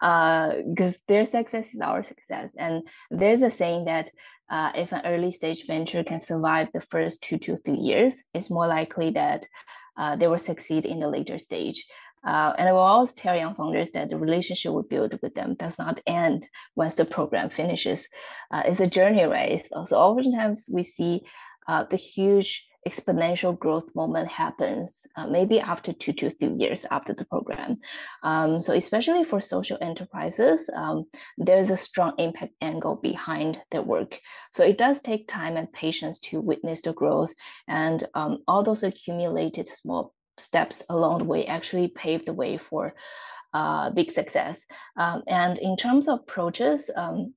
[0.00, 4.10] because uh, their success is our success and there's a saying that
[4.50, 8.50] uh, if an early stage venture can survive the first two to three years it's
[8.50, 9.46] more likely that
[9.96, 11.86] uh, they will succeed in the later stage
[12.24, 15.54] uh, and I will always tell young founders that the relationship we build with them
[15.54, 18.08] does not end once the program finishes.
[18.52, 19.60] Uh, it's a journey, right?
[19.66, 21.22] So, so oftentimes we see
[21.66, 27.12] uh, the huge exponential growth moment happens uh, maybe after two to three years after
[27.12, 27.78] the program.
[28.22, 31.06] Um, so especially for social enterprises, um,
[31.38, 34.20] there's a strong impact angle behind their work.
[34.52, 37.32] So it does take time and patience to witness the growth
[37.68, 42.94] and um, all those accumulated small steps along the way actually paved the way for
[43.54, 44.64] uh, big success.
[44.96, 47.34] Um, and in terms of approaches, um,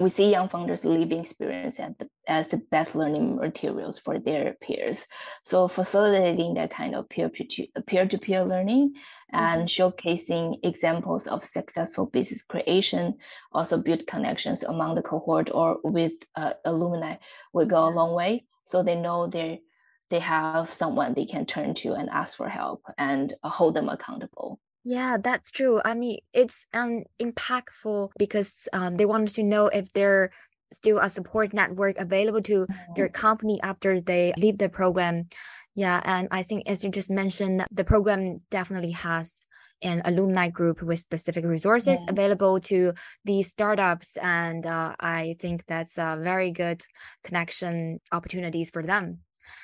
[0.00, 5.06] we see young founders living experience the, as the best learning materials for their peers.
[5.42, 8.94] So facilitating that kind of peer-to-peer learning
[9.32, 9.82] and mm-hmm.
[9.82, 13.16] showcasing examples of successful business creation,
[13.50, 17.16] also build connections among the cohort or with uh, alumni
[17.52, 18.46] will go a long way.
[18.64, 19.62] So they know they
[20.10, 23.90] they have someone they can turn to and ask for help and uh, hold them
[23.90, 24.58] accountable.
[24.88, 25.82] Yeah, that's true.
[25.84, 30.30] I mean, it's um impactful because um they wanted to know if there's
[30.72, 32.92] still a support network available to mm-hmm.
[32.96, 35.28] their company after they leave the program.
[35.74, 39.44] Yeah, and I think as you just mentioned, the program definitely has
[39.82, 42.12] an alumni group with specific resources yeah.
[42.12, 42.94] available to
[43.26, 46.80] these startups, and uh, I think that's a very good
[47.24, 49.18] connection opportunities for them.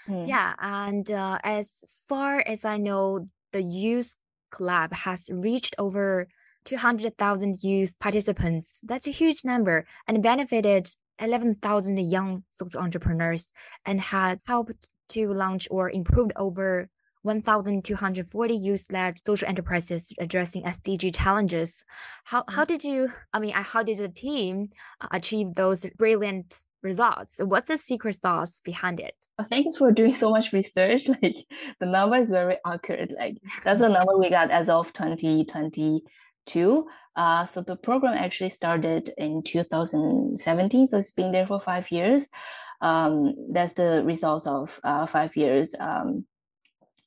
[0.06, 0.28] Mm.
[0.28, 4.14] Yeah, and uh, as far as I know, the youth
[4.54, 6.28] Collab has reached over
[6.64, 8.80] 200,000 youth participants.
[8.82, 10.88] That's a huge number and benefited
[11.18, 13.52] 11,000 young social entrepreneurs
[13.84, 16.88] and had helped to launch or improved over
[17.22, 21.84] 1,240 youth-led social enterprises addressing SDG challenges.
[22.24, 22.68] How how mm.
[22.68, 23.08] did you?
[23.32, 24.68] I mean, how did the team
[25.00, 27.40] uh, achieve those brilliant results?
[27.42, 29.14] What's the secret sauce behind it?
[29.48, 31.08] Thanks for doing so much research.
[31.22, 31.34] Like
[31.80, 33.12] the number is very accurate.
[33.18, 36.86] Like that's the number we got as of 2022.
[37.16, 42.28] Uh, so the program actually started in 2017, so it's been there for five years.
[42.80, 46.26] Um, that's the results of uh, five years um,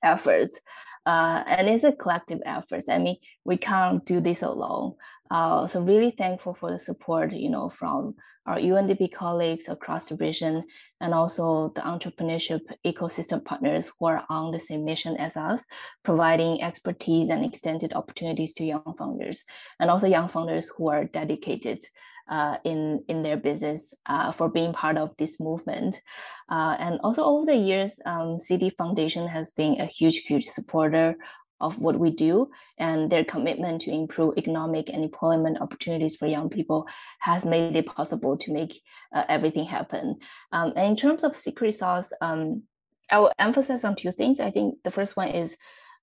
[0.04, 0.60] efforts.
[1.08, 2.84] Uh, and it's a collective effort.
[2.90, 3.16] I mean,
[3.46, 4.96] we can't do this alone.
[5.32, 8.16] Uh, so really thankful for the support, you know, from
[8.46, 10.66] our UNDP colleagues across the region,
[11.00, 15.64] and also the entrepreneurship ecosystem partners who are on the same mission as us,
[16.04, 19.46] providing expertise and extended opportunities to young founders,
[19.80, 21.82] and also young founders who are dedicated
[22.30, 26.00] uh, in in their business uh, for being part of this movement.
[26.50, 31.16] Uh, and also over the years, um, Citi Foundation has been a huge, huge supporter
[31.60, 36.50] of what we do and their commitment to improve economic and employment opportunities for young
[36.50, 36.88] people
[37.20, 38.80] has made it possible to make
[39.14, 40.18] uh, everything happen.
[40.52, 42.64] Um, and in terms of secret sauce, um,
[43.10, 44.40] I will emphasize on two things.
[44.40, 45.58] I think the first one is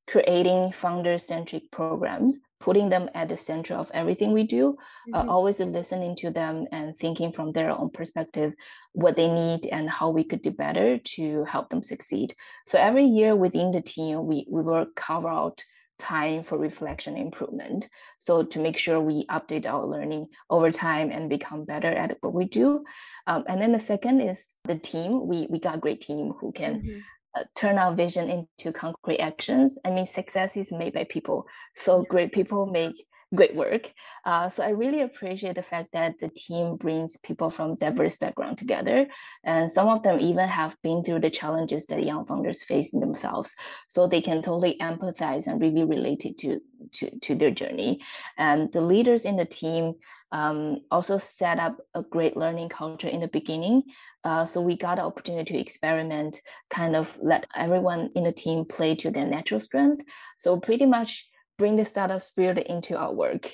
[0.09, 4.71] creating founder centric programs putting them at the center of everything we do
[5.13, 5.29] uh, mm-hmm.
[5.29, 8.55] uh, always listening to them and thinking from their own perspective
[8.93, 12.35] what they need and how we could do better to help them succeed.
[12.67, 15.63] So every year within the team we, we will carve out
[15.99, 17.87] time for reflection improvement.
[18.19, 22.33] So to make sure we update our learning over time and become better at what
[22.33, 22.85] we do.
[23.27, 25.27] Um, and then the second is the team.
[25.29, 26.99] We we got a great team who can mm-hmm
[27.37, 29.79] Uh, turn our vision into concrete actions.
[29.85, 31.47] I mean, success is made by people.
[31.75, 33.93] So great people make great work.
[34.25, 38.59] Uh, so I really appreciate the fact that the team brings people from diverse background
[38.59, 39.07] together,
[39.45, 43.55] and some of them even have been through the challenges that young founders face themselves,
[43.89, 46.61] so they can totally empathize and really relate it to
[46.93, 48.01] to, to their journey.
[48.37, 49.95] And the leaders in the team
[50.33, 53.83] um, also set up a great learning culture in the beginning.
[54.23, 58.65] Uh, so we got the opportunity to experiment, kind of let everyone in the team
[58.65, 60.05] play to their natural strength.
[60.37, 61.27] So pretty much
[61.59, 63.51] bring the startup spirit into our work.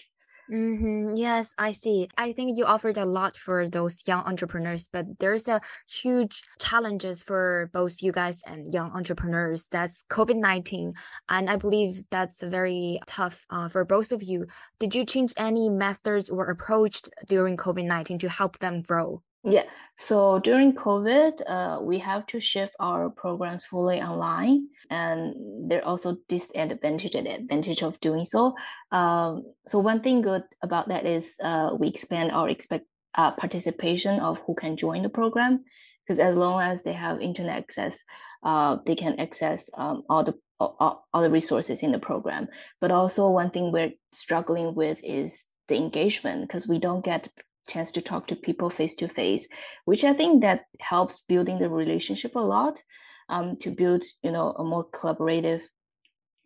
[0.50, 1.14] Mm-hmm.
[1.14, 2.08] Yes, I see.
[2.18, 7.22] I think you offered a lot for those young entrepreneurs, but there's a huge challenges
[7.22, 9.68] for both you guys and young entrepreneurs.
[9.68, 10.94] That's COVID nineteen,
[11.28, 14.46] and I believe that's very tough uh, for both of you.
[14.80, 19.22] Did you change any methods or approach during COVID nineteen to help them grow?
[19.42, 19.64] Yeah.
[19.96, 25.88] So during COVID, uh, we have to shift our programs fully online, and there are
[25.88, 28.54] also disadvantage and advantage of doing so.
[28.92, 34.20] Um, so one thing good about that is uh, we expand our expect uh, participation
[34.20, 35.64] of who can join the program,
[36.04, 37.98] because as long as they have internet access,
[38.42, 42.46] uh, they can access um, all the all, all the resources in the program.
[42.82, 47.30] But also one thing we're struggling with is the engagement because we don't get
[47.68, 49.46] chance to talk to people face to face,
[49.84, 52.82] which I think that helps building the relationship a lot
[53.28, 55.62] um, to build, you know, a more collaborative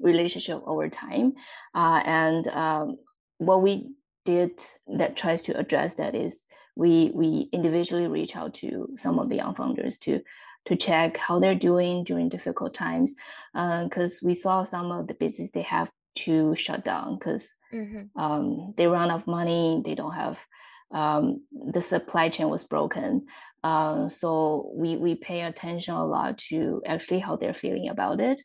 [0.01, 1.33] relationship over time.
[1.75, 2.97] Uh, and um,
[3.39, 3.91] what we
[4.25, 6.47] did that tries to address that is
[6.77, 10.21] we we individually reach out to some of the young founders to
[10.67, 13.15] to check how they're doing during difficult times
[13.53, 18.05] because uh, we saw some of the business they have to shut down because mm-hmm.
[18.21, 20.39] um, they run out of money they don't have
[20.93, 23.27] um, the supply chain was broken.
[23.63, 28.41] Uh, so we we pay attention a lot to actually how they're feeling about it.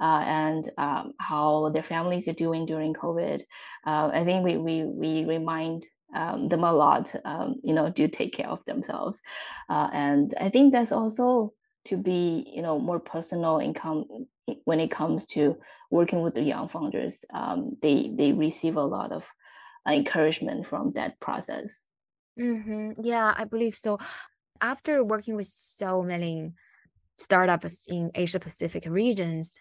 [0.00, 3.40] Uh, and um, how their families are doing during COVID.
[3.86, 7.14] Uh, I think we we we remind um, them a lot.
[7.24, 9.20] Um, you know, do take care of themselves,
[9.68, 11.52] uh, and I think that's also
[11.86, 14.26] to be you know more personal income
[14.64, 15.56] when it comes to
[15.90, 17.24] working with the young founders.
[17.32, 19.24] Um, they they receive a lot of
[19.86, 21.80] encouragement from that process.
[22.38, 23.02] Mm-hmm.
[23.02, 23.98] Yeah, I believe so.
[24.60, 26.52] After working with so many
[27.18, 29.58] startups in Asia Pacific regions,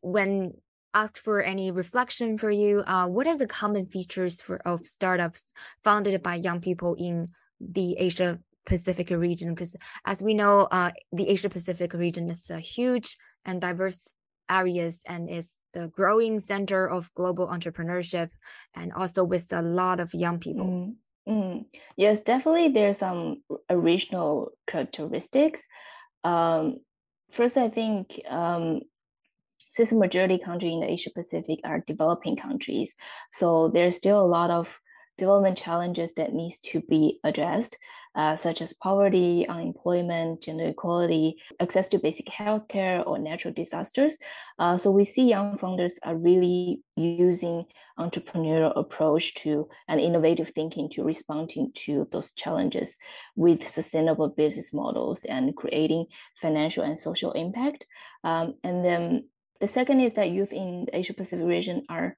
[0.00, 0.52] when
[0.94, 5.52] asked for any reflection for you, uh, what are the common features for of startups
[5.84, 7.28] founded by young people in
[7.60, 9.54] the Asia Pacific region?
[9.54, 9.76] Because
[10.06, 14.12] as we know, uh, the Asia Pacific region is a huge and diverse
[14.50, 18.30] areas and is the growing center of global entrepreneurship
[18.74, 20.66] and also with a lot of young people.
[20.66, 20.94] Mm.
[21.28, 21.64] Mm,
[21.96, 22.68] yes, definitely.
[22.68, 25.60] There's some original characteristics.
[26.22, 26.78] Um,
[27.32, 28.80] first, I think um,
[29.70, 32.94] since the majority country in the Asia Pacific are developing countries,
[33.32, 34.80] so there's still a lot of
[35.18, 37.76] development challenges that needs to be addressed
[38.16, 44.16] uh, such as poverty, unemployment, gender equality, access to basic healthcare, or natural disasters.
[44.58, 47.64] Uh, so we see young founders are really using
[47.98, 52.96] entrepreneurial approach to and innovative thinking to responding to those challenges
[53.36, 56.06] with sustainable business models and creating
[56.40, 57.86] financial and social impact.
[58.24, 59.28] Um, and then
[59.60, 62.16] the second is that youth in the Asia Pacific region are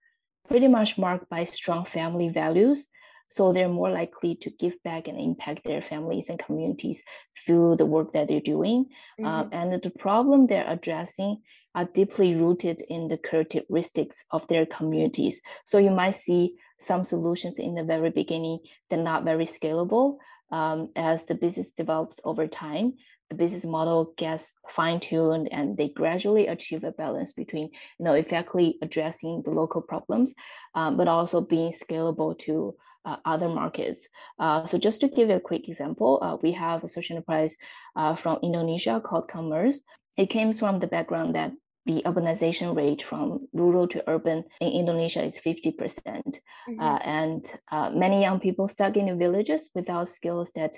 [0.49, 2.87] pretty much marked by strong family values.
[3.29, 7.03] So they're more likely to give back and impact their families and communities
[7.45, 8.87] through the work that they're doing.
[9.19, 9.55] Uh, mm-hmm.
[9.55, 11.43] Uh, and the problem they're addressing
[11.75, 15.41] are deeply rooted in the characteristics of their communities.
[15.65, 20.19] So you might see some solutions in the very beginning, they're not very scalable.
[20.51, 22.95] Um, as the business develops over time,
[23.29, 28.79] the business model gets fine-tuned and they gradually achieve a balance between you know effectively
[28.81, 30.35] addressing the local problems
[30.75, 32.75] um, but also being scalable to
[33.05, 36.85] uh, other markets uh, so just to give you a quick example uh, we have
[36.85, 37.57] a social enterprise
[37.97, 39.81] uh, from indonesia called Komerce
[40.17, 41.53] it came from the background that
[41.89, 45.77] the urbanization rate from rural to urban in Indonesia is 50%.
[45.79, 47.43] percent mm hmm uh, and
[47.73, 50.75] uh, many young people stuck in the villages without skills that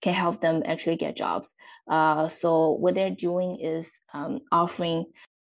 [0.00, 1.54] can help them actually get jobs.
[1.86, 5.04] Uh, so, what they're doing is um, offering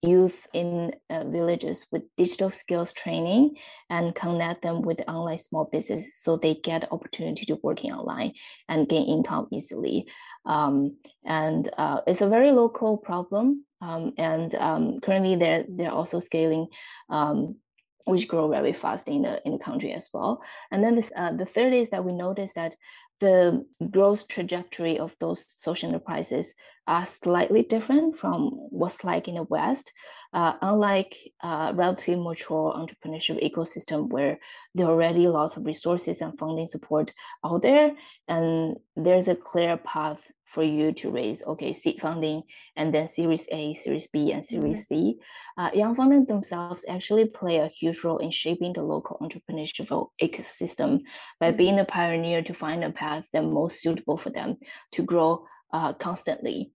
[0.03, 3.57] youth in uh, villages with digital skills training
[3.89, 8.33] and connect them with online small business so they get opportunity to working online
[8.69, 10.07] and gain income easily.
[10.45, 16.21] Um, and uh, it's a very local problem um, and um, currently they're they're also
[16.21, 16.69] scaling
[17.11, 17.57] um,
[18.05, 20.43] which grow very fast in the in the country as well.
[20.71, 22.75] And then this, uh, the third is that we noticed that
[23.23, 26.55] the growth trajectory of those social enterprises
[26.89, 29.93] are slightly different from what's like in the West.
[30.33, 34.41] Uh, unlike uh, relatively mature entrepreneurship ecosystem where
[34.75, 37.13] there are already lots of resources and funding support
[37.45, 37.93] out there,
[38.27, 42.43] and there's a clear path for you to raise okay seed funding
[42.77, 45.15] and then series a series b and series mm-hmm.
[45.15, 45.19] c
[45.59, 49.89] uh, young founders themselves actually play a huge role in shaping the local entrepreneurship
[50.21, 51.01] ecosystem
[51.41, 51.57] by mm-hmm.
[51.57, 54.57] being a pioneer to find a path that most suitable for them
[54.93, 56.73] to grow uh, constantly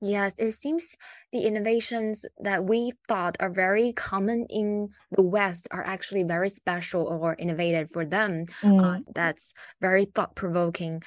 [0.00, 0.96] Yes, it seems
[1.32, 7.02] the innovations that we thought are very common in the West are actually very special
[7.02, 8.44] or innovative for them.
[8.62, 8.80] Uh, mm.
[8.80, 11.02] Uh, that's very thought provoking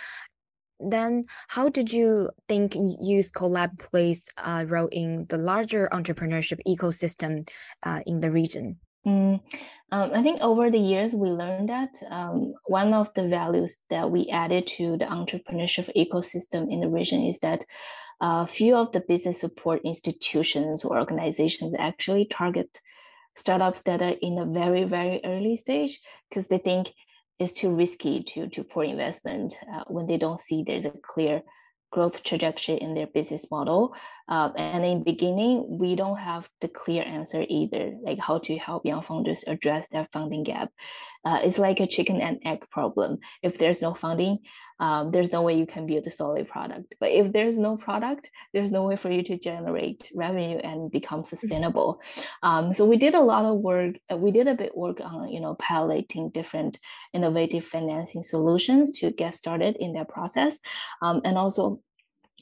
[0.90, 7.48] then how did you think Youth Collab plays a role in the larger entrepreneurship ecosystem
[7.84, 8.78] uh, in the region?
[9.06, 9.42] Mm,
[9.92, 14.12] um, I think over the years we learned that um, one of the values that
[14.12, 17.66] we added to the entrepreneurship ecosystem in the region is that
[18.22, 22.80] a uh, few of the business support institutions or organizations actually target
[23.36, 26.94] startups that are in a very very early stage because they think
[27.42, 31.42] it's too risky to to pour investment uh, when they don't see there's a clear
[31.92, 33.94] growth trajectory in their business model.
[34.30, 38.86] Uh, and in beginning, we don't have the clear answer either, like how to help
[38.86, 40.70] young founders address their funding gap.
[41.26, 43.18] Uh, it's like a chicken and egg problem.
[43.44, 44.40] If there's no funding,
[44.82, 46.96] um, there's no way you can build a solid product.
[47.00, 51.20] But if there's no product, there's no way for you to generate revenue and become
[51.20, 51.36] mm-hmm.
[51.36, 52.02] sustainable.
[52.42, 53.96] Um, so we did a lot of work.
[54.12, 56.80] Uh, we did a bit work on, you know, piloting different
[57.14, 60.58] innovative financing solutions to get started in that process,
[61.02, 61.80] um, and also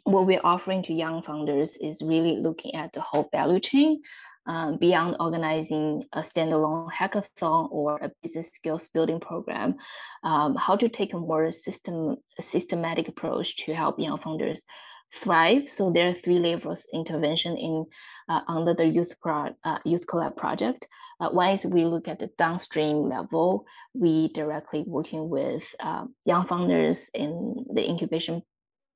[0.05, 4.01] what we're offering to young founders is really looking at the whole value chain
[4.49, 9.75] um, beyond organizing a standalone hackathon or a business skills building program,
[10.23, 14.65] um, how to take a more system systematic approach to help young founders
[15.13, 15.69] thrive.
[15.69, 17.85] So there are three levels intervention in
[18.27, 20.87] uh, under the youth pro, uh, youth collab project.
[21.19, 23.65] Uh, one is we look at the downstream level.
[23.93, 28.41] We directly working with uh, young founders in the incubation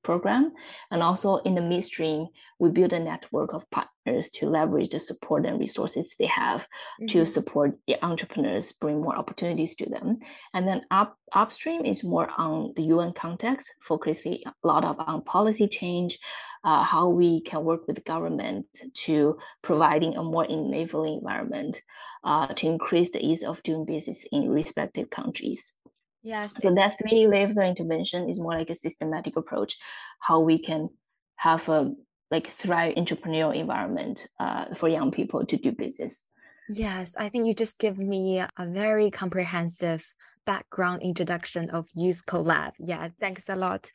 [0.04, 0.52] program.
[0.90, 2.28] And also in the midstream,
[2.58, 7.06] we build a network of partners to leverage the support and resources they have mm-hmm.
[7.06, 10.18] to support the entrepreneurs, bring more opportunities to them.
[10.52, 15.22] And then up upstream is more on the UN context, focusing a lot of on
[15.22, 16.18] policy change,
[16.62, 21.82] uh, how we can work with government to providing a more enabling environment
[22.22, 25.72] uh, to increase the ease of doing business in respective countries.
[26.24, 26.54] Yes.
[26.56, 29.76] So that three layers of intervention is more like a systematic approach,
[30.20, 30.88] how we can
[31.36, 31.92] have a
[32.30, 36.26] like thrive entrepreneurial environment uh, for young people to do business.
[36.68, 40.12] Yes, I think you just give me a very comprehensive
[40.46, 42.72] background introduction of Youth Collab.
[42.78, 43.90] Yeah, thanks a lot.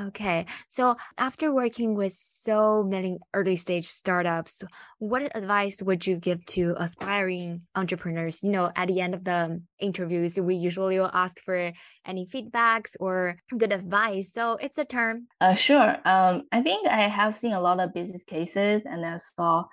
[0.00, 4.62] Okay, so after working with so many early stage startups,
[4.98, 8.42] what advice would you give to aspiring entrepreneurs?
[8.42, 11.72] You know, at the end of the interviews, we usually will ask for
[12.06, 14.32] any feedbacks or good advice.
[14.32, 15.26] So it's a term.
[15.40, 15.96] Uh, sure.
[16.04, 19.64] Um, I think I have seen a lot of business cases and I saw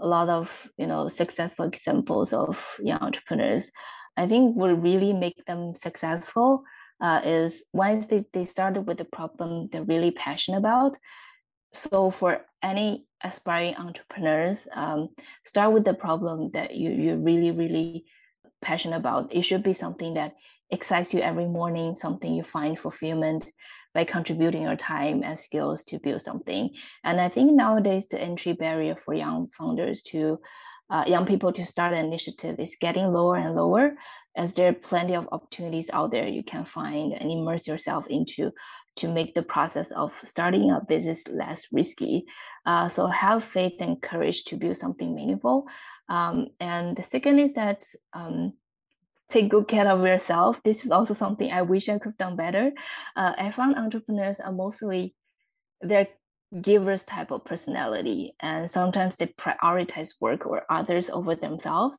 [0.00, 3.70] a lot of you know successful examples of young entrepreneurs
[4.16, 6.64] I think what really make them successful
[7.00, 10.96] uh, is once they, they started with the problem they're really passionate about.
[11.72, 15.08] So for any aspiring entrepreneurs, um,
[15.44, 18.04] start with the problem that you, you're really, really
[18.60, 19.34] passionate about.
[19.34, 20.34] It should be something that
[20.70, 23.46] excites you every morning, something you find fulfillment
[23.94, 26.70] by contributing your time and skills to build something.
[27.04, 30.40] And I think nowadays the entry barrier for young founders to
[30.92, 33.94] uh, young people to start an initiative is getting lower and lower
[34.36, 38.50] as there are plenty of opportunities out there you can find and immerse yourself into
[38.96, 42.26] to make the process of starting a business less risky.
[42.66, 45.66] Uh, so have faith and courage to build something meaningful.
[46.10, 48.52] Um, and the second is that um,
[49.30, 50.62] take good care of yourself.
[50.62, 52.70] This is also something I wish I could have done better.
[53.16, 55.14] Uh, I found entrepreneurs are mostly
[55.80, 56.08] they're
[56.60, 61.98] givers type of personality and sometimes they prioritize work or others over themselves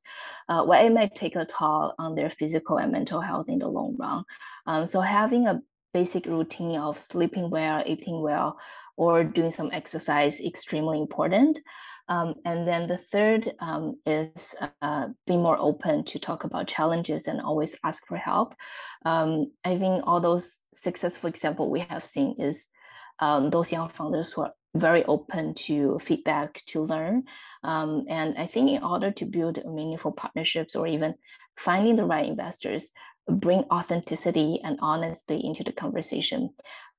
[0.49, 3.95] uh, it might take a toll on their physical and mental health in the long
[3.97, 4.23] run
[4.67, 5.59] um, so having a
[5.93, 8.59] basic routine of sleeping well eating well
[8.95, 11.57] or doing some exercise extremely important
[12.09, 17.27] um, and then the third um, is uh, being more open to talk about challenges
[17.27, 18.55] and always ask for help.
[19.05, 22.67] Um, I think all those successful example we have seen is
[23.23, 27.23] um, those young founders who are very open to feedback to learn.
[27.63, 31.15] Um, and I think in order to build meaningful partnerships or even
[31.55, 32.91] finding the right investors,
[33.27, 36.49] bring authenticity and honesty into the conversation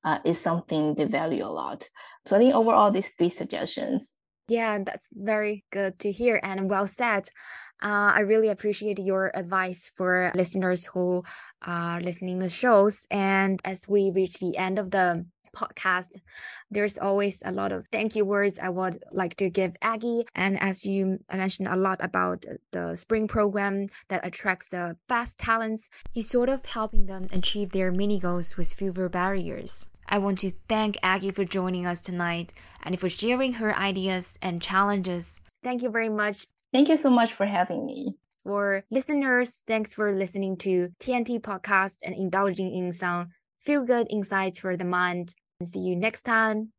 [0.05, 1.89] uh, is something they value a lot.
[2.27, 4.13] So I think overall, these three suggestions
[4.47, 7.25] yeah, that's very good to hear and well said.
[7.83, 11.23] Uh, I really appreciate your advice for listeners who
[11.63, 13.07] are listening to shows.
[13.11, 16.21] And as we reach the end of the podcast,
[16.71, 20.25] there's always a lot of thank you words I would like to give Aggie.
[20.35, 25.89] And as you mentioned a lot about the spring program that attracts the best talents,
[26.13, 29.87] you sort of helping them achieve their mini goals with fewer barriers.
[30.07, 32.53] I want to thank Aggie for joining us tonight
[32.83, 35.41] and for sharing her ideas and challenges.
[35.63, 36.47] Thank you very much.
[36.73, 38.17] Thank you so much for having me.
[38.43, 44.59] For listeners, thanks for listening to TNT podcast and indulging in some feel good insights
[44.59, 45.35] for the mind.
[45.63, 46.73] See you next time.